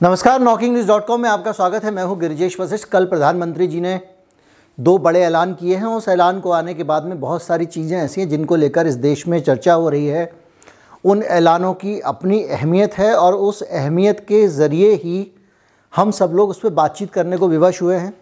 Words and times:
नमस्कार 0.00 0.40
knocking 0.40 0.72
news 0.72 0.86
dot 0.88 1.04
com 1.06 1.20
में 1.20 1.28
आपका 1.30 1.52
स्वागत 1.52 1.84
है। 1.84 1.90
मैं 1.90 2.02
हूँ 2.02 2.18
गिरिजेश 2.18 2.58
वशिष्ठ। 2.60 2.88
कल 2.88 3.04
प्रधानमंत्री 3.04 3.66
जी 3.66 3.80
ने 3.80 3.98
दो 4.78 4.96
बड़े 4.98 5.20
ऐलान 5.20 5.52
किए 5.54 5.76
हैं। 5.76 5.86
उस 5.86 6.06
ऐलान 6.08 6.38
को 6.40 6.50
आने 6.50 6.74
के 6.74 6.82
बाद 6.82 7.04
में 7.04 7.18
बहुत 7.20 7.42
सारी 7.42 7.66
चीज़ें 7.66 7.96
ऐसी 7.98 8.20
हैं 8.20 8.28
जिनको 8.28 8.56
लेकर 8.56 8.86
इस 8.86 8.94
देश 8.94 9.26
में 9.28 9.38
चर्चा 9.40 9.74
हो 9.74 9.88
रही 9.88 10.06
है। 10.06 10.32
उन 11.04 11.22
ऐलानों 11.22 11.72
की 11.74 11.98
अपनी 12.00 12.42
अहमियत 12.44 12.94
है 12.94 13.12
और 13.14 13.34
उस 13.34 13.62
अहमियत 13.62 14.20
के 14.20 14.46
ज़रिए 14.48 14.94
ही 14.94 15.26
हम 15.92 16.10
सब 16.10 16.32
लोग 16.34 16.50
उस 16.50 16.60
पर 16.60 16.70
बातचीत 16.70 17.12
करने 17.12 17.36
को 17.36 17.48
विवश 17.48 17.82
हुए 17.82 17.96
हैं। 17.96 18.12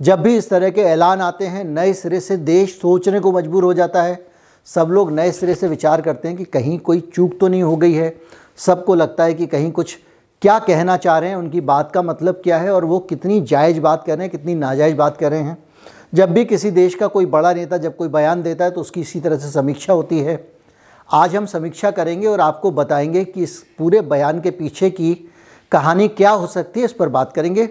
जब 0.00 0.22
भी 0.22 0.36
इस 0.36 0.50
तरह 0.50 0.70
के 0.70 0.80
ऐलान 0.80 1.20
आते 1.20 1.46
हैं, 1.46 1.64
नए 1.64 1.92
सिरे 1.92 2.20
से 2.20 2.36
देश 2.36 2.78
सोचने 2.80 3.20
को 3.20 3.32
मजबूर 3.32 3.64
हो 3.64 3.72
जाता 3.74 4.02
है। 4.02 4.18
सब 4.66 4.88
लोग 4.90 5.12
नए 5.12 5.32
सिरे 5.32 5.54
से 5.54 5.68
विचार 5.68 6.00
करते 6.00 6.28
हैं 6.28 6.36
कि 6.36 6.44
कहीं 6.44 6.78
कोई 6.80 7.00
चूक 7.14 7.38
तो 7.40 7.48
नहीं 7.48 7.62
हो 7.62 7.76
गई 7.76 7.92
है। 7.92 8.14
सबको 8.56 8.94
लगता 8.94 9.24
है 9.24 9.34
कि 9.34 9.46
कहीं 9.46 9.72
कुछ 9.72 9.98
क्या 10.42 10.58
कहना 10.58 10.96
चाह 10.96 11.18
रहे 11.18 11.28
हैं? 11.28 11.36
उनकी 11.36 11.60
बात 11.60 11.90
का 11.92 12.02
मतलब 12.02 12.40
क्या 12.44 12.58
है? 12.58 12.72
और 12.72 12.84
वो 12.84 12.98
कितनी 12.98 13.40
जायज़ 13.40 13.80
बात 13.80 14.04
कर 14.04 14.16
रहे 14.16 14.22
हैं, 14.22 14.30
कितनी 14.30 14.54
नाजायज़ 14.54 14.96
बात 14.96 15.16
कर 15.16 15.30
रहे 15.30 15.40
हैं? 15.40 15.56
जब 16.14 16.32
भी 16.32 16.44
किसी 16.44 16.70
देश 16.70 16.94
का 16.94 17.06
कोई 17.06 17.26
बड़ा 17.26 17.52
नेता 17.52 17.76
जब 17.76 17.96
कोई 17.96 18.08
बयान 18.08 18.42
देता 18.42 18.64
है 18.64 18.70
तो 18.70 18.80
उसकी 18.80 19.00
इसी 19.00 19.20
तरह 19.20 19.36
से 19.36 19.50
समीक्षा 19.50 19.92
होती 19.92 20.18
है। 20.18 20.52
आज 21.12 21.36
हम 21.36 21.46
समीक्षा 21.46 21.90
करेंगे 21.90 22.26
और 22.26 22.40
आपको 22.40 22.70
बताएँगे 22.70 23.24
कि 23.24 23.42
इस 23.42 23.64
पूरे 23.78 24.00
बयान 24.00 24.40
के 24.40 24.50
पीछे 24.50 24.90
की 24.90 25.14
कहानी 25.72 26.08
क्या 26.08 26.30
हो 26.30 26.46
सकती 26.46 26.80
है, 26.80 26.86
इस 26.86 26.92
पर 26.92 27.08
बात 27.08 27.32
करेंगे। 27.32 27.66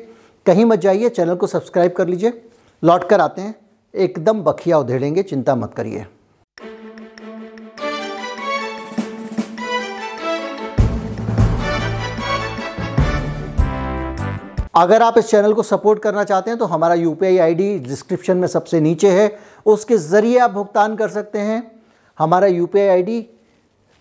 कहीं 0.46 0.66
मत 0.66 0.80
जाइए, 0.80 1.10
चैनल 1.10 1.36
को 1.36 1.48
सब्सक्राइब 1.48 1.92
कर 1.92 2.08
लीजिए। 2.08 2.42
लौट 2.84 3.10
कर 3.10 3.22
आते 3.22 3.42
हैं, 3.42 3.56
एकदम 3.94 4.42
बखिया 4.42 4.78
उधेड़ेंगे, 4.80 5.24
चिंता 5.24 5.56
मत 5.56 5.74
करिए। 5.74 6.06
अगर 14.78 15.02
आप 15.02 15.18
इस 15.18 15.30
चैनल 15.30 15.54
को 15.54 15.64
सपोर्ट 15.64 16.00
करना 16.00 16.24
चाहते 16.24 16.50
हैं 16.52 16.58
तो 16.60 16.66
हमारा 16.66 16.96
यू 16.96 17.14
पी 17.14 17.38
आई 17.38 17.54
डिस्क्रिप्शन 17.54 18.38
में 18.38 18.48
सबसे 18.48 18.80
नीचे 18.80 19.10
है। 19.10 19.32
उसके 19.66 19.98
ज़रिए 19.98 20.38
आप 20.40 20.52
भुगतान 20.52 20.96
कर 20.96 21.10
सकते 21.10 21.40
हैं। 21.40 21.72
हमारा 22.18 22.48
यू 22.48 22.68
पी 22.76 23.22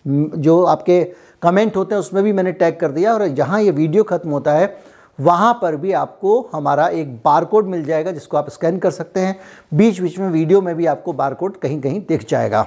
जो 0.05 0.63
आपके 0.65 1.03
कमेंट 1.41 1.75
होते 1.75 1.95
हैं, 1.95 1.99
उसमें 1.99 2.23
भी 2.23 2.31
मैंने 2.33 2.51
टैग 2.51 2.79
कर 2.79 2.91
दिया, 2.91 3.13
और 3.13 3.27
जहाँ 3.29 3.61
ये 3.61 3.71
वीडियो 3.71 4.03
ख़त्म 4.03 4.29
होता 4.29 4.53
है, 4.53 4.77
वहाँ 5.19 5.53
पर 5.61 5.75
भी 5.75 5.91
आपको 5.93 6.39
हमारा 6.53 6.87
एक 6.89 7.15
बारकोड 7.15 7.65
मिल 7.65 7.83
जाएगा, 7.85 8.11
जिसको 8.11 8.37
आप 8.37 8.49
स्कैन 8.49 8.77
कर 8.79 8.91
सकते 8.91 9.19
हैं। 9.19 9.39
बीच 9.73 9.99
बीच 10.01 10.19
में 10.19 10.29
वीडियो 10.29 10.61
में 10.61 10.73
भी 10.75 10.85
आपको 10.85 11.13
बारकोड 11.15 11.57
कहीं 11.57 11.81
कहीं 11.81 12.01
दिख 12.01 12.27
जाएगा। 12.29 12.61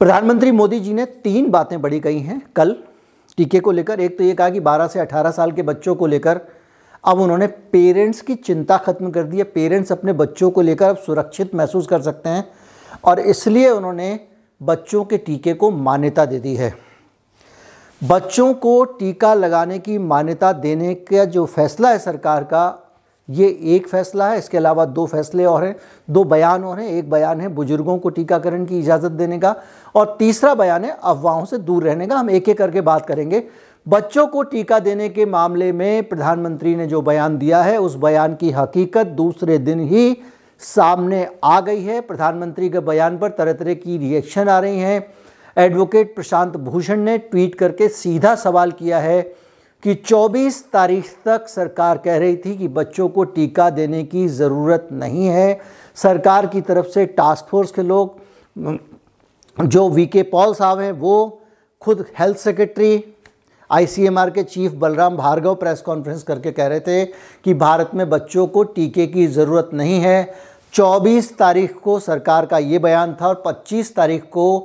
प्रधानमंत्री 0.00 0.50
मोदी 0.52 0.80
जी 0.80 0.94
ने 0.94 1.04
तीन 1.04 1.50
बातें 1.50 1.80
बड़ी 1.82 2.00
कही 2.00 2.20
हैं 2.20 2.40
कल। 2.56 2.76
टीके 3.38 3.60
को 3.60 3.70
लेकर, 3.70 4.00
एक 4.00 4.18
तो 4.18 4.24
ये 4.24 4.32
कहा 4.34 4.50
कि 4.50 4.60
12 4.60 4.86
से 4.86 5.00
18 5.00 5.30
साल 5.30 5.52
के 5.52 5.62
बच्चों 5.62 5.94
को 5.94 6.06
लेकर 6.06 6.40
अब 7.04 7.20
उन्होंने 7.20 7.46
पेरेंट्स 7.46 8.20
की 8.20 8.34
चिंता 8.34 8.76
खत्म 8.76 9.10
कर 9.10 9.22
दी 9.22 9.38
है। 9.38 9.44
पेरेंट्स 9.44 9.92
अपने 9.92 10.12
बच्चों 10.12 10.50
को 10.50 10.60
लेकर 10.60 10.88
अब 10.88 10.96
सुरक्षित 10.96 11.54
महसूस 11.54 11.86
कर 11.86 12.02
सकते 12.02 12.28
हैं 12.28 12.44
और 13.04 13.20
इसलिए 13.20 13.70
उन्होंने 13.70 14.18
बच्चों 14.60 15.04
के 15.04 15.18
टीके 15.18 15.54
को 15.54 15.70
मान्यता 15.70 16.24
दे 16.24 16.38
दी 16.38 16.54
है। 16.56 16.72
बच्चों 18.02 18.52
को 18.54 18.84
टीका 18.84 19.32
लगाने 19.34 19.78
की 19.78 19.98
मान्यता 19.98 20.52
देने 20.52 20.94
का 20.94 21.24
जो 21.24 21.44
फैसला 21.46 21.90
है 21.90 21.98
सरकार 21.98 22.44
का, 22.44 22.78
ये 23.28 23.46
एक 23.66 23.86
फैसला 23.88 24.28
है। 24.28 24.38
इसके 24.38 24.56
अलावा 24.58 24.84
दो 24.84 25.06
फैसले 25.06 25.44
और 25.44 25.64
हैं, 25.64 25.76
दो 26.10 26.24
बयान 26.24 26.64
और 26.64 26.78
हैं। 26.80 26.88
एक 26.88 27.10
बयान 27.10 27.40
है 27.40 27.48
बुज़ुर्गों 27.48 27.98
को 27.98 28.08
टीकाकरण 28.08 28.64
की 28.64 28.78
इजाज़त 28.78 29.10
देने 29.12 29.38
का 29.38 29.54
और 29.94 30.16
तीसरा 30.18 30.54
बयान 30.54 30.84
है 30.84 30.96
अफवाहों 31.02 31.44
से 31.44 31.58
दूर 31.58 31.82
रहने 31.82 32.06
का। 32.06 32.16
हम 32.16 32.30
एक 32.30 32.48
एक 32.48 32.58
करके 32.58 32.80
बात 32.80 33.06
करेंगे। 33.06 33.42
बच्चों 33.86 34.26
को 34.26 34.42
टीका 34.42 34.78
देने 34.78 35.08
के 35.08 35.24
मामले 35.26 35.72
में 35.72 36.08
प्रधानमंत्री 36.08 36.74
ने 36.76 36.86
जो 36.86 37.00
बयान 37.02 37.38
दिया 37.38 37.62
है, 37.62 37.78
उस 37.78 37.94
बयान 37.94 38.34
की 38.34 38.50
हकीकत 38.50 39.06
दूसरे 39.06 39.58
दिन 39.58 39.80
ही 39.80 40.16
सामने 40.60 41.26
आ 41.44 41.60
गई 41.60 41.82
है। 41.82 42.00
प्रधानमंत्री 42.00 42.68
के 42.70 42.80
बयान 42.80 43.18
पर 43.18 43.28
तरह 43.28 43.52
तरह 43.52 43.74
की 43.74 43.96
रिएक्शन 43.98 44.48
आ 44.48 44.58
रही 44.58 44.78
हैं। 44.78 45.06
एडवोकेट 45.56 46.14
प्रशांत 46.14 46.56
भूषण 46.56 47.00
ने 47.00 47.16
ट्वीट 47.18 47.54
करके 47.54 47.88
सीधा 47.88 48.34
सवाल 48.34 48.70
किया 48.70 48.98
है 48.98 49.20
कि 49.82 49.94
24 49.94 50.64
तारीख 50.72 51.10
तक 51.24 51.48
सरकार 51.48 51.98
कह 51.98 52.16
रही 52.16 52.36
थी 52.36 52.56
कि 52.56 52.68
बच्चों 52.68 53.08
को 53.08 53.24
टीका 53.24 53.68
देने 53.70 54.02
की 54.04 54.26
ज़रूरत 54.28 54.88
नहीं 54.92 55.26
है। 55.26 55.60
सरकार 55.96 56.46
की 56.46 56.60
तरफ़ 56.60 56.86
से 56.86 57.06
टास्क 57.06 57.46
फोर्स 57.46 57.70
के 57.70 57.82
लोग, 57.82 58.18
जो 59.58 59.88
वी 59.88 60.06
के 60.06 60.22
पॉल 60.22 60.54
साहब 60.54 60.78
हैं, 60.78 60.92
वो 60.92 61.40
खुद 61.82 62.04
हेल्थ 62.18 62.36
सेक्रेटरी 62.36 62.96
आईसीएमआर 63.72 64.30
के 64.30 64.42
chief 64.42 64.72
Balram 64.72 65.16
Bhargava 65.16 65.54
press 65.54 65.80
conference 65.80 66.22
करके 66.22 66.50
कह 66.52 66.66
रहे 66.66 66.80
थे 66.80 67.04
कि 67.04 67.54
भारत 67.54 67.90
में 67.94 68.08
बच्चों 68.10 68.46
को 68.46 68.62
टीके 68.64 69.06
की 69.06 69.26
ज़रूरत 69.26 69.70
नहीं 69.74 70.00
है। 70.00 70.34
24 70.74 71.32
तारीख 71.38 71.74
को 71.74 71.98
सरकार 72.00 72.46
का 72.46 72.58
ये 72.58 72.78
बयान 72.78 73.16
था 73.20 73.28
और 73.28 73.42
25 73.46 73.94
तारीख 73.96 74.24
को 74.32 74.58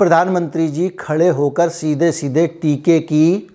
प्रधानमंत्री 0.00 0.68
जी 0.68 0.88
खड़े 1.00 1.28
होकर 1.30 1.68
सीधे 1.68 2.10
सीधे 2.12 2.46
टीके 2.62 2.98
की 3.00 3.48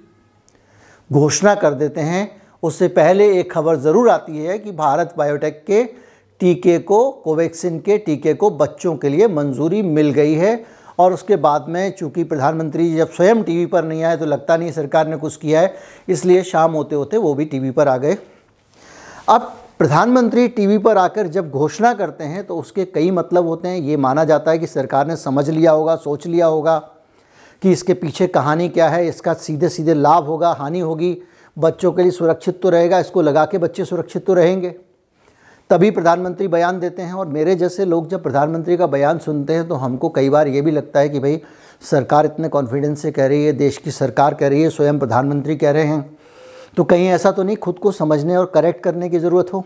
घोषणा 1.09 1.55
कर 1.55 1.73
देते 1.73 2.01
हैं। 2.01 2.29
उससे 2.63 2.87
पहले 2.89 3.31
एक 3.39 3.51
खबर 3.51 3.75
ज़रूर 3.77 4.09
आती 4.09 4.37
है 4.37 4.57
कि 4.59 4.71
भारत 4.71 5.13
बायोटेक 5.17 5.63
के 5.67 5.83
टीके 6.41 6.77
को, 6.79 7.09
कोवैक्सीन 7.11 7.79
के 7.79 7.97
टीके 7.97 8.33
को 8.33 8.49
बच्चों 8.49 8.95
के 8.95 9.09
लिए 9.09 9.27
मंजूरी 9.27 9.81
मिल 9.81 10.11
गई 10.11 10.33
है। 10.33 10.55
और 10.99 11.13
उसके 11.13 11.35
बाद 11.37 11.65
में 11.69 11.91
चूँकि 11.91 12.23
प्रधानमंत्री 12.23 12.95
जब 12.95 13.11
स्वयं 13.11 13.43
टीवी 13.43 13.65
पर 13.65 13.83
नहीं 13.83 14.03
आए 14.03 14.17
तो 14.17 14.25
लगता 14.25 14.57
नहीं 14.57 14.71
सरकार 14.71 15.07
ने 15.07 15.17
कुछ 15.17 15.35
किया 15.37 15.61
है, 15.61 15.75
इसलिए 16.09 16.43
शाम 16.43 16.71
होते 16.73 16.95
होते 16.95 17.17
वो 17.17 17.33
भी 17.33 17.45
टीवी 17.45 17.71
पर 17.71 17.87
आ 17.87 17.97
गए। 17.97 18.17
अब 19.29 19.53
प्रधानमंत्री 19.79 20.47
टीवी 20.49 20.77
पर 20.77 20.97
आकर 20.97 21.27
जब 21.29 21.51
घोषणा 21.51 21.93
करते 21.93 22.23
हैं 22.23 22.45
तो 22.45 22.57
उसके 22.57 22.85
कई 22.85 23.11
मतलब 23.11 23.45
होते 23.45 23.67
हैं। 23.67 23.77
ये 23.77 23.97
माना 23.97 24.23
जाता 24.25 24.51
है 24.51 24.59
कि 24.59 24.67
सरकार 24.67 25.07
ने 25.07 25.15
समझ 25.17 25.49
लिया 25.49 25.71
होगा, 25.71 25.95
सोच 25.97 26.27
लिया 26.27 26.45
होगा 26.47 26.77
कि 27.61 27.71
इसके 27.71 27.93
पीछे 27.93 28.27
कहानी 28.27 28.67
क्या 28.69 28.89
है, 28.89 29.07
इसका 29.07 29.33
सीधे 29.35 29.69
सीधे 29.69 29.93
लाभ 29.93 30.25
होगा, 30.25 30.51
हानि 30.51 30.79
होगी, 30.79 31.17
बच्चों 31.57 31.91
के 31.91 32.01
लिए 32.01 32.11
सुरक्षित 32.11 32.61
तो 32.61 32.69
रहेगा, 32.69 32.99
इसको 32.99 33.21
लगा 33.21 33.45
के 33.45 33.57
बच्चे 33.57 33.85
सुरक्षित 33.85 34.25
तो 34.25 34.33
रहेंगे। 34.33 34.75
तभी 35.69 35.89
प्रधानमंत्री 35.91 36.47
बयान 36.47 36.79
देते 36.79 37.01
हैं 37.01 37.13
और 37.13 37.27
मेरे 37.27 37.55
जैसे 37.55 37.85
लोग 37.85 38.07
जब 38.09 38.21
प्रधानमंत्री 38.23 38.77
का 38.77 38.85
बयान 38.87 39.17
सुनते 39.17 39.53
हैं 39.53 39.67
तो 39.67 39.75
हमको 39.75 40.09
कई 40.09 40.29
बार 40.29 40.47
ये 40.47 40.61
भी 40.61 40.71
लगता 40.71 40.99
है 40.99 41.09
कि 41.09 41.19
भाई, 41.19 41.41
सरकार 41.81 42.25
इतने 42.25 42.47
कॉन्फिडेंस 42.49 43.01
से 43.01 43.11
कह 43.11 43.27
रही 43.27 43.45
है, 43.45 43.51
देश 43.53 43.77
की 43.77 43.91
सरकार 43.91 44.33
कह 44.33 44.47
रही 44.47 44.61
है, 44.61 44.69
स्वयं 44.69 44.99
प्रधानमंत्री 44.99 45.55
कह 45.55 45.71
रहे 45.71 45.83
हैं। 45.83 46.17
तो 46.77 46.83
कहीं 46.83 47.07
ऐसा 47.07 47.31
तो 47.31 47.43
नहीं 47.43 47.57
खुद 47.57 47.79
को 47.79 47.91
समझने 47.91 48.35
और 48.37 48.51
करेक्ट 48.55 48.83
करने 48.83 49.09
की 49.09 49.19
ज़रूरत 49.19 49.53
हो। 49.53 49.63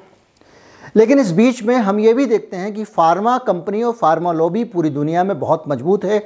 लेकिन 0.96 1.19
इस 1.19 1.31
बीच 1.31 1.64
में 1.64 1.75
हम 1.75 2.00
ये 2.00 2.14
भी 2.14 2.25
देखते 2.25 2.58
हैं 2.58 2.74
कि 2.74 2.84
फार्मा 2.84 3.38
कंपनी 3.38 3.84
और 3.84 3.94
फार्मा 3.94 4.31
लॉबी 4.31 4.64
पूरी 4.66 4.90
दुनिया 4.90 5.24
में 5.24 5.40
बहुत 5.40 5.64
मज़बूत 5.68 6.06
है 6.06 6.22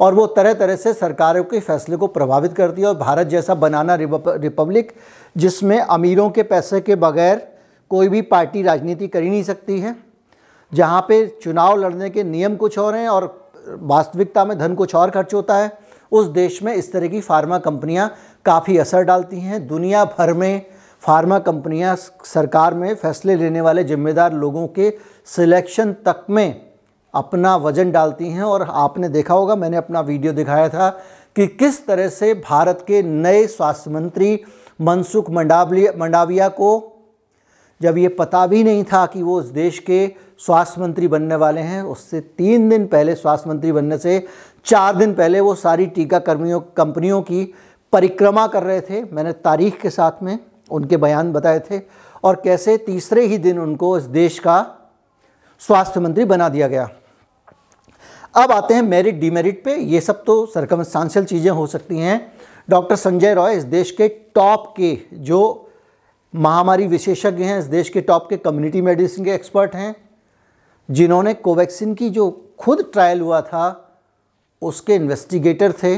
और 0.00 0.14
वो 0.14 0.26
तरह 0.26 0.54
तरह 0.54 0.76
से 0.76 0.92
सरकारों 0.92 1.44
के 1.44 1.60
फैसले 1.60 1.96
को 1.96 2.06
प्रभावित 2.06 2.52
करती 2.52 2.82
है 2.82 2.88
और 2.88 2.96
भारत 2.96 3.26
जैसा 3.26 3.54
बनाना 3.54 3.94
रिपब्लिक 3.94 4.92
जिसमें 5.36 5.80
अमीरों 5.80 6.30
के 6.30 6.42
पैसे 6.42 6.80
के 6.80 6.94
बगैर 6.96 7.53
कोई 7.90 8.08
भी 8.08 8.20
पार्टी 8.24 8.62
राजनीति 8.62 9.08
कर 9.08 9.22
ही 9.22 9.30
नहीं 9.30 9.42
सकती 9.42 9.78
है। 9.80 9.94
जहाँ 10.72 11.00
पे 11.08 11.26
चुनाव 11.42 11.76
लड़ने 11.76 12.10
के 12.10 12.22
नियम 12.24 12.56
कुछ 12.56 12.78
और 12.78 12.94
हैं 12.94 13.08
और 13.08 13.32
वास्तविकता 13.66 14.44
में 14.44 14.58
धन 14.58 14.74
कुछ 14.74 14.94
और 14.94 15.10
खर्च 15.10 15.34
होता 15.34 15.56
है, 15.56 15.72
उस 16.12 16.26
देश 16.26 16.62
में 16.62 16.74
इस 16.74 16.92
तरह 16.92 17.08
की 17.08 17.20
फार्मा 17.20 17.58
कंपनियाँ 17.58 18.08
काफ़ी 18.44 18.78
असर 18.78 19.02
डालती 19.02 19.40
हैं। 19.40 19.66
दुनिया 19.66 20.04
भर 20.08 20.32
में 20.32 20.66
फार्मा 21.02 21.38
कंपनियाँ 21.38 21.94
सरकार 22.24 22.74
में 22.74 22.94
फैसले 22.94 23.34
लेने 23.36 23.60
वाले 23.60 23.84
जिम्मेदार 23.84 24.32
लोगों 24.32 24.66
के 24.68 24.92
सिलेक्शन 25.26 25.92
तक 26.06 26.24
में 26.30 26.60
अपना 27.14 27.56
वज़न 27.56 27.90
डालती 27.92 28.28
हैं 28.28 28.42
और 28.42 28.62
आपने 28.62 29.08
देखा 29.08 29.34
होगा, 29.34 29.56
मैंने 29.56 29.76
अपना 29.76 30.00
वीडियो 30.00 30.32
दिखाया 30.32 30.68
था 30.68 30.88
कि 31.36 31.46
किस 31.48 31.86
तरह 31.86 32.08
से 32.08 32.32
भारत 32.34 32.84
के 32.86 33.02
नए 33.02 33.46
स्वास्थ्य 33.46 33.90
मंत्री 33.90 34.40
मनसुख 34.80 35.30
मंडाविया 35.30 35.92
मंडाविया 35.98 36.48
को 36.50 36.78
जब 37.84 37.98
ये 37.98 38.08
पता 38.10 38.46
भी 38.46 38.62
नहीं 38.64 38.84
था 38.84 39.04
कि 39.06 39.22
वो 39.22 39.38
उस 39.40 39.46
देश 39.46 39.78
के 39.78 40.06
स्वास्थ्य 40.38 40.80
मंत्री 40.80 41.08
बनने 41.08 41.34
वाले 41.34 41.60
हैं, 41.60 41.82
उससे 41.82 42.20
तीन 42.20 42.68
दिन 42.68 42.86
पहले 42.86 43.14
स्वास्थ्य 43.14 43.50
मंत्री 43.50 43.72
बनने 43.72 43.98
से 43.98 44.26
चार 44.64 44.96
दिन 44.96 45.12
पहले 45.14 45.40
वो 45.40 45.54
सारी 45.54 45.86
टीका 45.86 46.18
कर्मियों 46.18 46.60
कंपनियों 46.76 47.20
की 47.22 47.44
परिक्रमा 47.92 48.46
कर 48.46 48.62
रहे 48.62 48.80
थे। 48.80 49.02
मैंने 49.04 49.32
तारीख 49.34 49.80
के 49.80 49.90
साथ 49.90 50.22
में 50.22 50.38
उनके 50.70 50.96
बयान 50.96 51.32
बताए 51.32 51.60
थे 51.60 51.80
और 52.24 52.40
कैसे 52.44 52.76
तीसरे 52.78 53.26
ही 53.26 53.38
दिन 53.38 53.58
उनको 53.58 53.96
इस 53.98 54.04
देश 54.04 54.38
का 54.38 54.56
स्वास्थ्य 55.62 56.00
मंत्री 56.00 56.24
बना 56.24 56.48
दिया 56.48 56.68
गया। 56.68 56.88
अब 58.34 58.52
आते 58.52 58.74
हैं 58.74 58.82
मेरिट, 58.82 59.20
डीमेरिट 59.20 59.62
पे। 59.64 59.74
ये 59.74 60.00
सब 60.00 60.24
तो 60.24 60.44
सरकमस्टांशियल 60.46 61.24
चीज़ें 61.24 61.50
हो 61.50 61.66
सकती 61.66 61.98
हैं। 61.98 62.32
डॉक्टर 62.70 62.96
संजय 62.96 63.34
रॉय 63.34 63.56
इस 63.56 63.64
देश 63.64 63.90
के 63.90 64.08
टॉप 64.34 64.72
के 64.76 64.98
जो 65.14 65.40
महामारी 66.34 66.86
विशेषज्ञ 66.86 67.44
हैं, 67.44 67.58
इस 67.58 67.64
देश 67.64 67.88
के 67.88 68.00
टॉप 68.00 68.28
के 68.30 68.36
कम्युनिटी 68.36 68.80
मेडिसिन 68.82 69.24
के 69.24 69.30
एक्सपर्ट 69.30 69.74
हैं, 69.74 69.96
जिन्होंने 70.90 71.34
कोवैक्सीन 71.34 71.94
की 71.94 72.10
जो 72.10 72.52
खुद 72.58 72.90
ट्रायल 72.92 73.20
हुआ 73.20 73.40
था, 73.40 73.90
उसके 74.62 74.94
इन्वेस्टिगेटर 74.94 75.72
थे। 75.72 75.96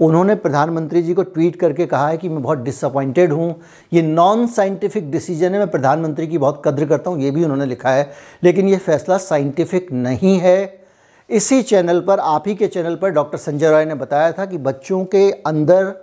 उन्होंने 0.00 0.34
प्रधानमंत्री 0.34 1.02
जी 1.02 1.14
को 1.14 1.22
ट्वीट 1.22 1.56
करके 1.56 1.86
कहा 1.86 2.08
है 2.08 2.16
कि 2.16 2.28
मैं 2.28 2.42
बहुत 2.42 2.58
डिसअपॉइंटेड 2.58 3.32
हूँ। 3.32 3.62
ये 3.92 4.02
नॉन 4.02 4.46
साइंटिफिक 4.46 5.10
डिसीज़न 5.10 5.52
है, 5.52 5.58
मैं 5.58 5.70
प्रधानमंत्री 5.70 6.26
की 6.26 6.38
बहुत 6.38 6.62
कद्र 6.64 6.86
करता 6.86 7.10
हूँ, 7.10 7.20
ये 7.20 7.30
भी 7.30 7.44
उन्होंने 7.44 7.66
लिखा 7.66 7.90
है। 7.90 8.12
लेकिन 8.44 8.68
ये 8.68 8.76
फैसला 8.76 9.18
साइंटिफिक 9.18 9.92
नहीं 9.92 10.38
है। 10.38 10.86
इसी 11.30 11.62
चैनल 11.62 12.00
पर, 12.00 12.18
आप 12.18 12.48
ही 12.48 12.54
के 12.54 12.66
चैनल 12.66 12.96
पर 12.96 13.10
डॉक्टर 13.10 13.38
संजय 13.38 13.70
रॉय 13.70 13.84
ने 13.84 13.94
बताया 13.94 14.32
था 14.32 14.46
कि 14.46 14.58
बच्चों 14.58 15.04
के 15.04 15.30
अंदर 15.30 15.94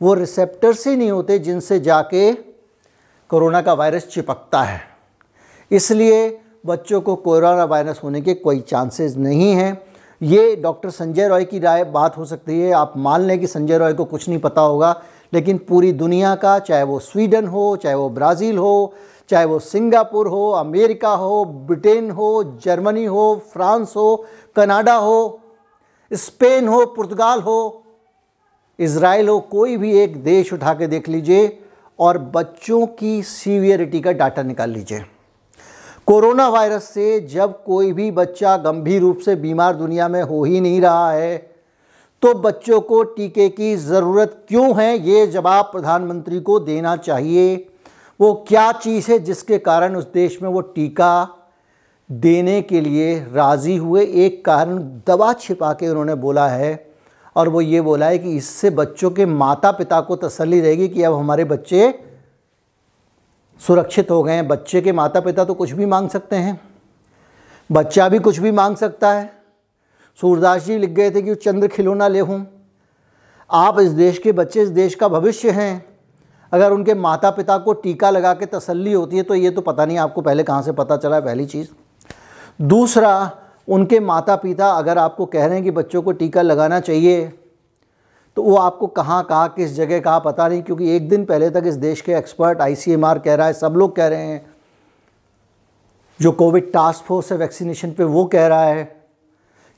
वो 0.00 0.14
रिसेप्टर्स 0.14 0.86
ही 0.86 0.96
नहीं 0.96 1.10
होते 1.10 1.38
जिनसे 1.38 1.80
जाके 1.80 2.51
कोरोना 3.32 3.60
का 3.62 3.72
वायरस 3.72 4.06
चिपकता 4.06 4.62
है। 4.62 4.80
इसलिए 5.70 6.40
बच्चों 6.66 7.00
को 7.00 7.14
कोरोना 7.16 7.64
वायरस 7.64 8.00
होने 8.04 8.20
के 8.20 8.34
कोई 8.34 8.58
चांसेस 8.60 9.16
नहीं 9.16 9.52
हैं। 9.52 9.80
ये 10.20 10.56
डॉक्टर 10.56 10.90
संजय 10.90 11.28
रॉय 11.28 11.44
की 11.44 11.58
राय 11.58 11.84
बात 11.84 12.18
हो 12.18 12.24
सकती 12.24 12.60
है। 12.60 12.72
आप 12.72 12.92
मान 12.96 13.20
लें 13.20 13.38
कि 13.40 13.46
संजय 13.46 13.78
रॉय 13.78 13.92
को 13.92 14.04
कुछ 14.04 14.28
नहीं 14.28 14.38
पता 14.38 14.60
होगा, 14.60 15.02
लेकिन 15.32 15.58
पूरी 15.58 15.92
दुनिया 15.92 16.34
का, 16.34 16.58
चाहे 16.58 16.82
वो 16.82 16.98
स्वीडन 16.98 17.46
हो, 17.46 17.76
चाहे 17.76 17.94
वो 17.94 18.08
ब्राज़ील 18.10 18.58
हो, 18.58 18.92
चाहे 19.28 19.44
वो 19.44 19.58
सिंगापुर 19.58 20.28
हो, 20.28 20.50
अमेरिका 20.50 21.14
हो, 21.14 21.44
ब्रिटेन 21.44 22.10
हो, 22.10 22.58
जर्मनी 22.64 23.04
हो, 23.04 23.42
फ्रांस 23.52 23.94
हो, 23.96 24.24
कनाडा 24.56 24.94
हो, 24.94 25.40
स्पेन 26.10 26.68
हो, 26.68 26.84
पुर्तगाल 26.86 27.40
हो 27.40 27.84
इसराइल 28.78 29.28
हो, 29.28 29.40
कोई 29.40 29.76
भी 29.76 29.98
एक 30.00 30.22
देश 30.24 30.52
उठा 30.52 30.74
के 30.74 30.86
देख 30.86 31.08
लीजिए 31.08 31.58
और 32.02 32.18
बच्चों 32.34 32.86
की 32.86 33.22
सीवियरिटी 33.22 34.00
का 34.00 34.12
डाटा 34.12 34.42
निकाल 34.42 34.70
लीजिए। 34.70 35.04
कोरोना 36.06 36.48
वायरस 36.48 36.84
से 36.84 37.20
जब 37.20 37.62
कोई 37.64 37.92
भी 37.92 38.10
बच्चा 38.10 38.56
गंभीर 38.56 39.00
रूप 39.00 39.18
से 39.18 39.36
बीमार 39.36 39.74
दुनिया 39.74 40.08
में 40.08 40.22
हो 40.22 40.42
ही 40.44 40.60
नहीं 40.60 40.80
रहा 40.80 41.10
है 41.12 41.36
तो 42.22 42.32
बच्चों 42.34 42.80
को 42.80 43.02
टीके 43.02 43.48
की 43.48 43.74
ज़रूरत 43.76 44.44
क्यों 44.48 44.80
है? 44.80 44.98
ये 44.98 45.26
जवाब 45.26 45.64
प्रधानमंत्री 45.64 46.40
को 46.40 46.58
देना 46.60 46.96
चाहिए। 46.96 47.68
वो 48.20 48.32
क्या 48.48 48.70
चीज़ 48.72 49.10
है 49.10 49.18
जिसके 49.18 49.58
कारण 49.58 49.96
उस 49.96 50.06
देश 50.12 50.38
में 50.42 50.48
वो 50.50 50.60
टीका 50.60 51.28
देने 52.10 52.60
के 52.62 52.80
लिए 52.80 53.18
राज़ी 53.32 53.76
हुए? 53.76 54.04
एक 54.04 54.44
कारण 54.44 54.78
दवा 55.06 55.32
छिपा 55.32 55.72
के 55.72 55.88
उन्होंने 55.88 56.14
बोला 56.14 56.48
है 56.48 56.91
और 57.36 57.48
वो 57.48 57.60
ये 57.60 57.80
बोला 57.80 58.06
है 58.06 58.18
कि 58.18 58.36
इससे 58.36 58.70
बच्चों 58.70 59.10
के 59.10 59.26
माता 59.26 59.70
पिता 59.72 60.00
को 60.00 60.16
तसल्ली 60.16 60.60
रहेगी 60.60 60.88
कि 60.88 61.02
अब 61.02 61.14
हमारे 61.14 61.44
बच्चे 61.44 61.92
सुरक्षित 63.60 64.10
हो 64.10 64.22
गए 64.22 64.32
हैं। 64.32 64.48
बच्चे 64.48 64.80
के 64.80 64.92
माता 64.92 65.20
पिता 65.20 65.44
तो 65.44 65.54
कुछ 65.54 65.70
भी 65.70 65.86
मांग 65.86 66.08
सकते 66.08 66.36
हैं। 66.36 66.60
बच्चा 67.70 68.08
भी 68.08 68.18
कुछ 68.18 68.38
भी 68.38 68.50
मांग 68.50 68.76
सकता 68.76 69.12
है। 69.12 69.30
सूरदास 70.18 70.64
जी 70.64 70.78
लिख 70.78 70.90
गए 70.90 71.10
थे 71.10 71.22
कि 71.22 71.34
चंद्र 71.34 71.68
खिलौना 71.68 72.08
ले 72.08 72.20
हूँ। 72.20 72.46
आप 73.50 73.80
इस 73.80 73.90
देश 73.90 74.18
के 74.18 74.32
बच्चे, 74.32 74.62
इस 74.62 74.68
देश 74.68 74.94
का 74.94 75.08
भविष्य 75.08 75.50
हैं। 75.50 75.84
अगर 76.52 76.72
उनके 76.72 76.94
माता 76.94 77.30
पिता 77.30 77.58
को 77.58 77.72
टीका 77.72 78.10
लगा 78.10 78.32
के 78.34 78.46
तसल्ली 78.46 78.92
होती 78.92 79.16
है 79.16 79.22
तो 79.22 79.34
ये 79.34 79.50
तो 79.50 79.60
पता 79.60 79.84
नहीं 79.86 79.98
आपको 79.98 80.20
पहले 80.20 80.42
कहाँ 80.42 80.62
से 80.62 80.72
पता 80.72 80.96
चला 80.96 81.16
है, 81.16 81.22
पहली 81.22 81.46
चीज़। 81.46 81.68
दूसरा 82.62 83.30
उनके 83.68 84.00
माता 84.00 84.36
पिता 84.36 84.70
अगर 84.70 84.98
आपको 84.98 85.26
कह 85.26 85.44
रहे 85.46 85.54
हैं 85.54 85.64
कि 85.64 85.70
बच्चों 85.70 86.02
को 86.02 86.12
टीका 86.12 86.42
लगाना 86.42 86.80
चाहिए 86.80 87.32
तो 88.36 88.42
वो 88.42 88.56
आपको 88.56 88.86
कहाँ 88.86 89.22
कहाँ, 89.24 89.48
किस 89.48 89.74
जगह, 89.74 90.00
कहाँ 90.00 90.20
पता 90.24 90.46
नहीं, 90.48 90.62
क्योंकि 90.62 90.96
एक 90.96 91.08
दिन 91.08 91.24
पहले 91.24 91.50
तक 91.50 91.62
इस 91.66 91.74
देश 91.74 92.00
के 92.00 92.12
एक्सपर्ट 92.12 92.60
आईसीएमआर 92.60 93.18
कह 93.18 93.34
रहा 93.34 93.46
है, 93.46 93.52
सब 93.52 93.74
लोग 93.76 93.94
कह 93.96 94.06
रहे 94.06 94.22
हैं। 94.22 94.46
जो 96.20 96.32
कोविड 96.32 96.72
टास्क 96.72 97.04
फोर्स 97.04 97.30
है 97.32 97.38
वैक्सीनेशन 97.38 97.92
पे, 97.92 98.04
वो 98.04 98.24
कह 98.24 98.46
रहा 98.46 98.64
है 98.64 98.84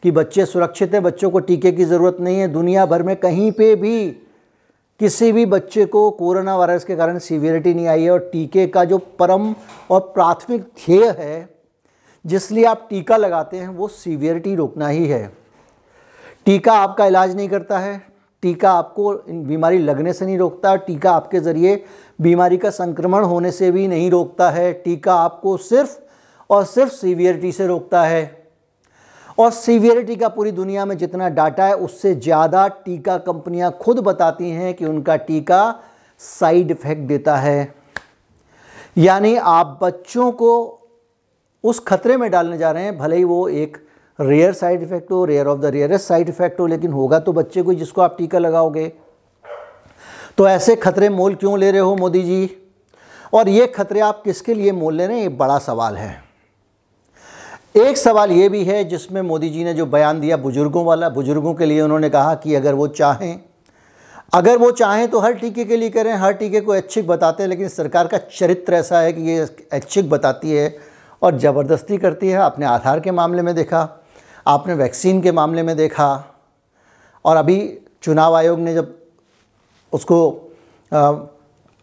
कि 0.03 0.11
बच्चे 0.11 0.47
सुरक्षित 0.47 0.95
हैं, 0.95 1.03
बच्चों 1.03 1.31
को 1.31 1.39
टीके 1.39 1.73
की 1.73 1.85
ज़रूरत 1.85 2.17
नहीं 2.21 2.39
है, 2.39 2.49
दुनिया 2.49 2.87
भर 2.87 3.03
में 3.03 3.17
कहीं 3.17 3.51
पे 3.53 3.75
भी 3.75 4.11
किसी 5.01 5.33
भी 5.33 5.47
बच्चे 5.47 5.85
को 5.87 6.11
कोरोना 6.11 6.57
वायरस 6.57 6.85
के 6.85 6.97
कारण 6.97 7.19
सीवियरिटी 7.19 7.75
नहीं 7.75 7.87
आई 7.87 8.03
है 8.03 8.11
और 8.11 8.29
टीके 8.33 8.67
का 8.67 8.85
जो 8.85 8.99
परम 9.19 9.55
और 9.91 10.01
प्राथमिक 10.15 10.63
ध्येय 10.63 11.09
है 11.19 11.54
जिसलिए 12.25 12.65
आप 12.65 12.87
टीका 12.91 13.17
लगाते 13.17 13.57
हैं, 13.57 13.69
वो 13.69 13.89
सीवियरिटी 13.89 14.55
रोकना 14.55 14.89
ही 14.89 15.07
है। 15.07 15.33
टीका 16.47 16.73
आपका 16.73 17.07
इलाज 17.07 17.35
नहीं 17.37 17.49
करता 17.49 17.79
है, 17.79 18.03
टीका 18.43 18.73
आपको 18.73 19.13
बीमारी 19.45 19.79
लगने 19.79 20.13
से 20.13 20.27
नहीं 20.27 20.39
रोकता, 20.39 20.75
टीका 20.77 21.13
आपके 21.13 21.41
ज़रिए 21.41 21.85
बीमारी 22.19 22.57
का 22.57 22.71
संक्रमण 22.71 23.25
होने 23.25 23.51
से 23.51 23.71
भी 23.71 23.87
नहीं 23.89 24.11
रोकता 24.11 24.51
है, 24.51 24.73
टीका 24.75 25.15
आपको 25.15 25.57
सिर्फ़ 25.57 25.99
और 26.51 26.65
सिर्फ़ 26.65 26.93
सीवियरिटी 26.93 27.53
से 27.53 27.67
रोकता 27.67 28.03
है। 28.03 28.45
और 29.39 29.51
सीवियरिटी 29.51 30.17
का 30.17 30.29
पूरी 30.29 30.51
दुनिया 30.53 30.85
में 30.85 30.97
जितना 30.99 31.29
डाटा 31.29 31.67
है, 31.67 31.75
उससे 31.75 32.15
ज़्यादा 32.15 32.67
टीका 32.69 33.17
कंपनियाँ 33.19 33.71
खुद 33.83 33.99
बताती 33.99 34.51
हैं 34.51 34.75
कि 34.75 34.85
उनका 34.85 35.17
टीका 35.17 35.81
साइड 36.21 36.71
इफ़ेक्ट 36.71 37.03
देता 37.03 37.37
है। 37.37 37.75
यानी 38.99 39.35
आप 39.37 39.79
बच्चों 39.83 40.31
को 40.33 40.81
उस 41.65 41.81
खतरे 41.81 42.17
में 42.17 42.31
डालने 42.31 42.59
जा 42.59 42.71
रहे 42.71 42.85
हैं, 42.85 42.97
भले 42.99 43.17
ही 43.17 43.25
वो 43.25 43.47
एक 43.49 43.77
रेयर 44.19 44.53
साइड 44.53 44.83
इफ़ेक्ट 44.83 45.11
हो 45.13 45.25
rare 45.25 45.47
of 45.47 45.61
the 45.61 45.65
rarest 45.65 46.07
side 46.07 46.29
effect 46.29 46.61
हो, 46.61 46.67
लेकिन 46.67 46.93
होगा 46.93 47.19
तो 47.19 47.33
बच्चे 47.33 47.63
को 47.63 47.75
जिसको 47.75 48.01
आप 48.01 48.17
टीका 48.19 48.39
लगाओगे। 48.39 48.93
तो 50.39 50.49
ऐसे 50.49 50.77
खतरे 50.77 51.09
मोल 51.09 51.35
क्यों 51.35 51.59
ले 51.59 51.71
रहे 51.71 51.81
हो 51.81 51.97
मोदी 51.97 52.23
जी? 52.23 52.51
और 53.33 53.49
ये 53.49 53.67
खतरे 53.67 54.01
आप 54.01 54.23
किसके 54.25 54.55
लिए 54.55 54.73
मोल 54.73 54.95
ले 54.95 55.07
रहे 55.07 55.17
हैं? 55.17 55.23
ये 55.23 55.29
बड़ा 55.31 55.59
सवाल 55.59 55.97
है। 55.97 56.23
एक 57.77 57.97
सवाल 57.97 58.33
ये 58.33 58.49
भी 58.49 58.65
है 58.65 58.83
जिसमें 58.85 59.21
मोदी 59.23 59.49
जी 59.51 59.65
ने 59.65 59.75
जो 59.75 59.87
बयान 59.87 60.21
दिया 60.21 60.37
बुज़ुर्गों 60.37 60.85
वाला, 60.85 61.09
बुज़ुर्गों 61.09 61.55
के 61.55 61.67
लिए 61.67 61.81
उन्होंने 61.81 62.11
कहा 62.11 62.35
कि 62.35 62.55
अगर 62.55 62.75
वो 62.75 62.87
चाहें, 62.89 63.41
अगर 64.35 64.59
वो 64.59 64.71
चाहें 64.71 65.09
तो 65.09 65.19
हर 65.19 65.33
टीके 65.33 65.65
के 65.65 65.77
लिए 65.77 65.91
करें, 65.91 66.13
हर 66.13 66.33
टीके 66.33 66.61
को 66.61 66.75
ऐच्छिक 66.77 67.07
बताते 67.07 67.43
हैं, 67.43 67.51
लेकिन 67.51 67.69
सरकार 67.69 68.07
का 68.07 68.19
चरित्र 68.31 68.75
ऐसा 68.75 69.01
है 69.01 69.13
कि 69.13 69.23
ये 69.23 69.47
ऐच्छिक 69.73 70.11
बताती 70.11 70.53
है 70.53 70.69
और 71.25 71.39
ज़बरदस्ती 71.39 71.99
करती 71.99 72.29
है। 72.29 72.39
आपने 72.39 72.67
आधार 72.67 73.01
के 73.01 73.11
मामले 73.11 73.43
में 73.43 73.55
देखा, 73.55 73.89
आपने 74.47 74.75
वैक्सीन 74.75 75.21
के 75.21 75.33
मामले 75.33 75.63
में 75.63 75.77
देखा 75.77 76.09
और 77.25 77.37
अभी 77.37 77.59
चुनाव 78.03 78.35
आयोग 78.37 78.59
ने 78.61 78.75
जब 78.75 78.95
उसको 79.93 80.19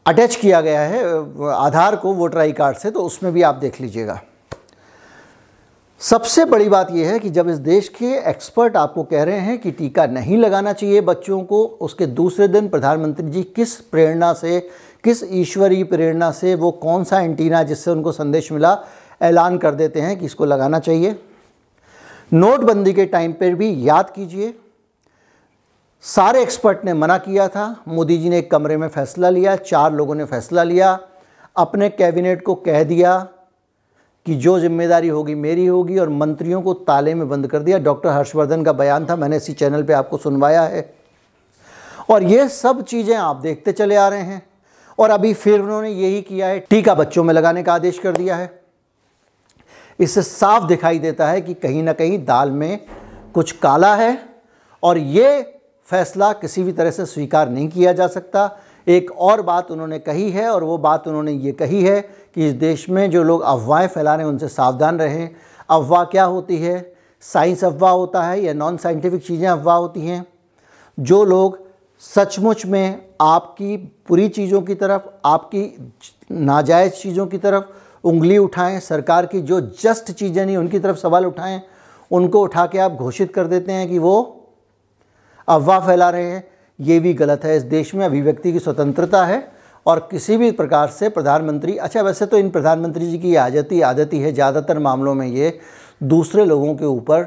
अटैच 0.05 0.35
किया 0.35 0.59
गया 0.61 0.81
है, 0.81 1.03
आधार 1.45 1.95
को 1.95 2.13
वोटर 2.13 2.37
आई 2.37 2.51
कार्ड 2.51 2.77
से 2.77 2.91
तो 2.91 3.03
उसमें 3.03 3.31
भी 3.33 3.41
आप 3.41 3.55
देख 3.55 3.81
लीजिएगा। 3.81 4.21
सबसे 6.01 6.43
बड़ी 6.45 6.69
बात 6.69 6.91
यह 6.91 7.11
है 7.11 7.17
कि 7.19 7.29
जब 7.29 7.49
इस 7.49 7.57
देश 7.57 7.87
के 7.89 8.13
एक्सपर्ट 8.29 8.77
आपको 8.77 9.03
कह 9.03 9.23
रहे 9.23 9.39
हैं 9.39 9.57
कि 9.61 9.71
टीका 9.71 10.05
नहीं 10.07 10.37
लगाना 10.37 10.73
चाहिए 10.73 11.01
बच्चों 11.01 11.41
को, 11.43 11.63
उसके 11.63 12.05
दूसरे 12.05 12.47
दिन 12.47 12.69
प्रधानमंत्री 12.69 13.29
जी 13.29 13.43
किस 13.45 13.75
प्रेरणा 13.81 14.31
से, 14.33 14.59
किस 15.03 15.23
ईश्वरीय 15.23 15.83
प्रेरणा 15.83 16.31
से 16.31 16.55
वो 16.55 16.71
कौन 16.71 17.03
सा 17.03 17.19
एंटीना 17.19 17.61
जिससे 17.63 17.91
उनको 17.91 18.11
संदेश 18.11 18.51
मिला 18.51 18.73
ऐलान 19.21 19.57
कर 19.57 19.75
देते 19.75 20.01
हैं 20.01 20.17
कि 20.19 20.25
इसको 20.25 20.45
लगाना 20.45 20.79
चाहिए। 20.79 21.15
नोटबंदी 22.33 22.93
के 22.93 23.05
टाइम 23.07 23.31
पर 23.33 23.55
भी 23.55 23.73
याद 23.87 24.09
कीजिए, 24.09 24.53
सारे 26.03 26.41
एक्सपर्ट 26.41 26.85
ने 26.85 26.93
मना 26.93 27.17
किया 27.19 27.47
था। 27.47 27.75
मोदी 27.87 28.17
जी 28.17 28.29
ने 28.29 28.37
एक 28.39 28.49
कमरे 28.51 28.77
में 28.77 28.87
फैसला 28.89 29.29
लिया, 29.29 29.55
चार 29.55 29.93
लोगों 29.93 30.15
ने 30.15 30.25
फैसला 30.25 30.63
लिया, 30.63 30.99
अपने 31.55 31.89
कैबिनेट 31.89 32.43
को 32.45 32.55
कह 32.57 32.83
दिया 32.83 33.17
कि 34.25 34.35
जो 34.35 34.59
ज़िम्मेदारी 34.59 35.07
होगी 35.07 35.35
मेरी 35.35 35.65
होगी 35.65 35.97
और 35.97 36.09
मंत्रियों 36.11 36.61
को 36.61 36.73
ताले 36.73 37.13
में 37.13 37.27
बंद 37.29 37.47
कर 37.47 37.59
दिया। 37.59 37.77
डॉक्टर 37.79 38.09
हर्षवर्धन 38.09 38.63
का 38.63 38.73
बयान 38.73 39.05
था, 39.05 39.15
मैंने 39.15 39.37
इसी 39.37 39.53
चैनल 39.53 39.83
पे 39.83 39.93
आपको 39.93 40.17
सुनवाया 40.17 40.61
है। 40.63 40.93
और 42.09 42.23
ये 42.23 42.47
सब 42.49 42.81
चीज़ें 42.83 43.15
आप 43.15 43.35
देखते 43.37 43.71
चले 43.71 43.95
आ 43.95 44.07
रहे 44.07 44.21
हैं 44.21 44.41
और 44.99 45.09
अभी 45.09 45.33
फिर 45.33 45.59
उन्होंने 45.59 45.89
यही 45.89 46.21
किया 46.21 46.47
है, 46.47 46.59
टीका 46.61 46.95
बच्चों 46.95 47.23
में 47.23 47.33
लगाने 47.33 47.63
का 47.63 47.73
आदेश 47.73 47.99
कर 47.99 48.11
दिया 48.11 48.35
है। 48.35 48.60
इससे 49.99 50.21
साफ़ 50.21 50.65
दिखाई 50.65 50.99
देता 50.99 51.27
है 51.27 51.41
कि 51.41 51.53
कहीं 51.53 51.83
ना 51.83 51.93
कहीं 51.93 52.25
दाल 52.25 52.51
में 52.51 52.79
कुछ 53.33 53.51
काला 53.51 53.95
है 53.95 54.17
और 54.83 54.97
ये 54.97 55.41
फैसला 55.87 56.31
किसी 56.33 56.63
भी 56.63 56.71
तरह 56.71 56.91
से 56.91 57.05
स्वीकार 57.05 57.49
नहीं 57.49 57.67
किया 57.69 57.93
जा 57.93 58.07
सकता। 58.07 58.49
एक 58.87 59.11
और 59.11 59.41
बात 59.41 59.71
उन्होंने 59.71 59.99
कही 59.99 60.29
है 60.31 60.47
और 60.49 60.63
वो 60.63 60.77
बात 60.77 61.07
उन्होंने 61.07 61.31
ये 61.31 61.51
कही 61.51 61.81
है 61.83 62.01
कि 62.35 62.47
इस 62.47 62.53
देश 62.53 62.89
में 62.89 63.09
जो 63.11 63.23
लोग 63.23 63.41
अफवाहें 63.41 63.87
फैला 63.87 64.15
रहे 64.15 64.25
हैं, 64.25 64.31
उनसे 64.31 64.47
सावधान 64.47 64.99
रहें। 64.99 65.29
अफवाह 65.69 66.03
क्या 66.03 66.23
होती 66.23 66.57
है? 66.57 66.93
साइंस 67.21 67.63
अफवाह 67.63 67.91
होता 67.91 68.23
है 68.23 68.41
या 68.41 68.53
नॉन 68.53 68.77
साइंटिफिक 68.77 69.25
चीज़ें 69.25 69.47
अफवाह 69.47 69.77
होती 69.77 70.01
हैं? 70.01 70.25
जो 70.97 71.23
लोग 71.23 71.59
सचमुच 72.01 72.65
में 72.65 73.05
आपकी 73.21 73.77
बुरी 74.09 74.27
चीज़ों 74.29 74.61
की 74.61 74.75
तरफ़, 74.75 75.01
आपकी 75.25 75.91
नाजायज़ 76.31 76.93
चीज़ों 76.93 77.27
की 77.27 77.37
तरफ़ 77.37 77.63
उंगली 78.03 78.37
उठाएँ, 78.37 78.79
सरकार 78.79 79.25
की 79.25 79.41
जो 79.41 79.59
जस्ट 79.83 80.11
चीज़ें 80.11 80.45
नहीं, 80.45 80.57
उनकी 80.57 80.79
तरफ़ 80.79 80.97
सवाल 80.97 81.25
उठाएँ, 81.25 81.61
उनको 82.11 82.41
उठा 82.43 82.65
के 82.65 82.79
आप 82.79 82.91
घोषित 82.93 83.33
कर 83.33 83.47
देते 83.47 83.71
हैं 83.71 83.87
कि 83.89 83.99
वो 83.99 84.15
अफवाह 85.47 85.85
फैला 85.87 86.09
रहे 86.09 86.25
हैं। 86.25 86.43
ये 86.79 86.99
भी 86.99 87.13
गलत 87.13 87.43
है। 87.45 87.55
इस 87.57 87.63
देश 87.63 87.93
में 87.95 88.05
अभिव्यक्ति 88.05 88.51
की 88.53 88.59
स्वतंत्रता 88.59 89.25
है 89.25 89.47
और 89.85 89.99
किसी 90.11 90.37
भी 90.37 90.51
प्रकार 90.51 90.87
से 90.89 91.09
प्रधानमंत्री 91.09 91.75
अच्छा 91.77 92.01
वैसे 92.01 92.25
तो 92.25 92.37
इन 92.37 92.49
प्रधानमंत्री 92.49 93.09
जी 93.11 93.17
की 93.19 93.35
आदत 93.35 93.71
ही 93.71 93.81
आदत 93.81 94.13
ही 94.13 94.19
है 94.19 94.31
ज़्यादातर 94.33 94.79
मामलों 94.79 95.13
में 95.13 95.25
ये 95.27 95.57
दूसरे 96.03 96.45
लोगों 96.45 96.75
के 96.75 96.85
ऊपर 96.85 97.23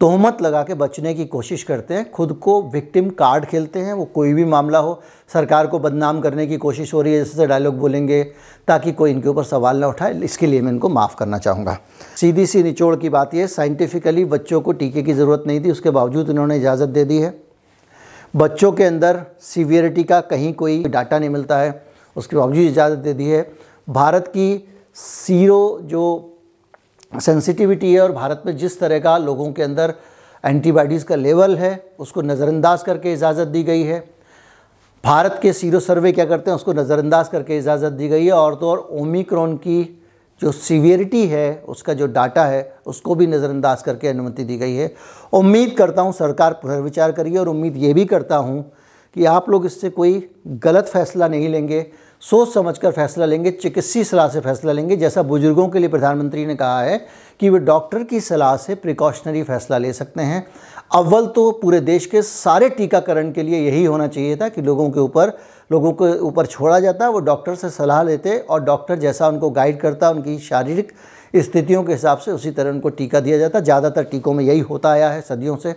तोहमत 0.00 0.42
लगा 0.42 0.62
के 0.62 0.74
बचने 0.74 1.12
की 1.14 1.24
कोशिश 1.24 1.62
करते 1.62 1.94
हैं, 1.94 2.10
खुद 2.10 2.32
को 2.32 2.60
विक्टिम 2.62 3.08
कार्ड 3.10 3.44
खेलते 3.44 3.78
हैं, 3.78 3.92
वो 3.92 4.04
कोई 4.04 4.32
भी 4.32 4.44
मामला 4.44 4.78
हो, 4.78 5.00
सरकार 5.30 5.66
को 5.66 5.78
बदनाम 5.78 6.20
करने 6.20 6.46
की 6.46 6.56
कोशिश 6.56 6.92
हो 6.94 7.02
रही 7.02 7.14
है 7.14 7.24
जैसे 7.24 7.46
डायलॉग 7.46 7.78
बोलेंगे, 7.78 8.22
ताकि 8.68 8.92
कोई 8.92 9.10
इनके 9.10 9.28
ऊपर 9.28 9.44
सवाल 9.44 9.76
ना 9.76 9.88
उठाए, 9.88 10.20
इसके 10.20 10.46
लिए 10.46 10.60
मैं 10.62 10.72
इनको 10.72 10.88
माफ़ 10.88 11.16
करना 11.16 11.38
चाहूँगा। 11.38 11.78
सीधी 12.16 12.46
सी 12.46 12.62
निचोड़ 12.62 12.94
की 12.96 13.08
बात 13.08 13.34
यह 13.34 13.46
साइंटिफिकली 13.46 14.24
बच्चों 14.26 14.60
को 14.60 14.72
टीके 14.72 15.02
की 15.02 15.12
ज़रूरत 15.12 15.44
नहीं 15.46 15.64
थी, 15.64 15.70
उसके 15.70 15.90
बावजूद 15.90 16.30
इन्होंने 16.30 16.56
इजाज़त 16.56 16.88
दे 16.88 17.04
दी 17.04 17.18
है। 17.18 17.34
बच्चों 18.36 18.72
के 18.72 18.84
अंदर 18.84 19.24
सीवियरिटी 19.40 20.04
का 20.04 20.20
कहीं 20.20 20.52
कोई 20.54 20.82
डाटा 20.84 21.18
नहीं 21.18 21.30
मिलता 21.30 21.58
है, 21.58 21.82
उसके 22.16 22.36
बावजूद 22.36 22.64
इजाज़त 22.64 22.98
दे 22.98 23.12
दी 23.12 23.28
है। 23.28 23.50
भारत 23.88 24.28
की 24.28 24.68
सीरो 24.94 25.78
जो 25.82 26.32
सेंसिटिविटी 27.12 27.92
है 27.94 28.00
और 28.00 28.12
भारत 28.12 28.42
में 28.46 28.56
जिस 28.56 28.78
तरह 28.80 28.98
का 28.98 29.16
लोगों 29.18 29.50
के 29.52 29.62
अंदर 29.62 29.94
एंटीबॉडीज़ 30.44 31.04
का 31.04 31.14
लेवल 31.14 31.56
है, 31.56 31.94
उसको 31.98 32.22
नज़रअंदाज 32.22 32.82
करके 32.82 33.12
इजाज़त 33.12 33.48
दी 33.48 33.62
गई 33.62 33.82
है। 33.82 33.98
भारत 35.04 35.38
के 35.42 35.52
सीरो 35.52 35.80
सर्वे 35.80 36.12
क्या 36.12 36.24
करते 36.24 36.50
हैं? 36.50 36.56
उसको 36.56 36.72
नज़रअंदाज 36.72 37.28
करके 37.28 37.58
इजाज़त 37.58 37.92
दी 37.92 38.08
गई 38.08 38.24
है 38.26 38.32
और 38.32 38.54
तो 38.54 38.70
और 38.70 38.88
ओमिक्रॉन 38.92 39.56
की 39.56 40.02
जो 40.40 40.52
सीवियरिटी 40.52 41.26
है, 41.26 41.62
उसका 41.68 41.94
जो 41.94 42.06
डाटा 42.06 42.44
है, 42.44 42.78
उसको 42.86 43.14
भी 43.14 43.26
नज़रअंदाज 43.26 43.82
करके 43.82 44.08
अनुमति 44.08 44.44
दी 44.44 44.56
गई 44.56 44.74
है। 44.74 44.92
उम्मीद 45.32 45.74
करता 45.78 46.02
हूँ 46.02 46.12
सरकार 46.12 46.52
पुनर्विचार 46.52 47.12
करिए 47.12 47.38
और 47.38 47.48
उम्मीद 47.48 47.76
ये 47.76 47.92
भी 47.94 48.04
करता 48.04 48.36
हूँ 48.36 48.64
कि 49.16 49.24
आप 49.24 49.48
लोग 49.50 49.66
इससे 49.66 49.90
कोई 49.90 50.28
गलत 50.46 50.86
फैसला 50.86 51.28
नहीं 51.28 51.48
लेंगे। 51.48 51.80
सोच 52.22 52.52
समझकर 52.54 52.90
फैसला 52.90 53.26
लेंगे, 53.26 53.50
चिकित्सीय 53.52 54.04
सलाह 54.04 54.28
से 54.28 54.40
फैसला 54.40 54.72
लेंगे, 54.72 54.96
जैसा 54.96 55.22
बुज़ुर्गों 55.22 55.66
के 55.68 55.78
लिए 55.78 55.88
प्रधानमंत्री 55.88 56.46
ने 56.46 56.54
कहा 56.54 56.80
है 56.82 56.98
कि 57.40 57.50
वे 57.50 57.58
डॉक्टर 57.60 58.02
की 58.02 58.20
सलाह 58.20 58.56
से 58.56 58.74
प्रिकॉशनरी 58.74 59.42
फैसला 59.42 59.78
ले 59.78 59.92
सकते 59.92 60.22
हैं। 60.22 60.46
अव्वल 60.94 61.26
तो 61.26 61.50
पूरे 61.52 61.80
देश 61.80 62.06
के 62.06 62.22
सारे 62.22 62.68
टीकाकरण 62.70 63.30
के 63.32 63.42
लिए 63.42 63.58
यही 63.60 63.84
होना 63.84 64.06
चाहिए 64.08 64.36
था 64.36 64.48
कि 64.48 64.62
लोगों 64.62 64.90
के 64.90 65.00
ऊपर, 65.00 65.32
लोगों 65.70 65.92
के 65.92 66.18
ऊपर 66.20 66.46
छोड़ा 66.46 66.78
जाता, 66.80 67.08
वो 67.08 67.20
डॉक्टर 67.20 67.54
से 67.54 67.70
सलाह 67.70 68.02
लेते 68.02 68.38
और 68.40 68.64
डॉक्टर 68.64 68.98
जैसा 68.98 69.28
उनको 69.28 69.50
गाइड 69.50 69.80
करता, 69.80 70.10
उनकी 70.10 70.38
शारीरिक 70.40 70.92
स्थितियों 71.36 71.82
के 71.84 71.92
हिसाब 71.92 72.18
से 72.18 72.32
उसी 72.32 72.50
तरह 72.50 72.70
उनको 72.70 72.88
टीका 72.90 73.20
दिया 73.20 73.38
जाता। 73.38 73.60
ज़्यादातर 73.60 74.04
टीकों 74.04 74.32
में 74.32 74.44
यही 74.44 74.60
होता 74.62 74.90
आया 74.90 75.10
है 75.10 75.20
सदियों 75.20 75.56
से। 75.56 75.74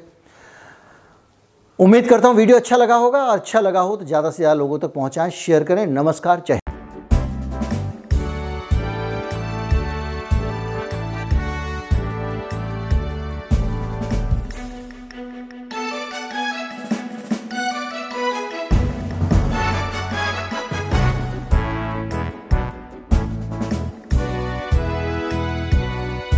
उम्मीद 1.79 2.07
करता 2.07 2.27
हूँ 2.27 2.35
वीडियो 2.35 2.57
अच्छा 2.57 2.75
लगा 2.77 2.95
होगा। 2.95 3.19
और 3.23 3.37
अच्छा 3.37 3.59
लगा 3.59 3.79
हो 3.79 3.95
तो 3.95 4.05
ज़्यादा 4.05 4.29
से 4.29 4.37
ज़्यादा 4.37 4.53
लोगों 4.53 4.79
तक 4.79 4.93
पहुँचाएँ 4.93 5.31
शेयर 5.31 5.63
करें, 5.63 5.85
नमस्कार 5.87 6.39
चाहे 6.47 6.68